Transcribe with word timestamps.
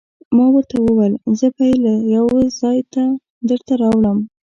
ما 0.35 0.45
ورته 0.53 0.75
وویل: 0.79 1.13
زه 1.39 1.47
به 1.55 1.63
يې 1.69 1.75
له 1.85 1.93
یوه 2.15 2.37
ځای 2.59 2.77
نه 2.95 3.05
درته 3.49 3.73
راوړم. 3.81 4.17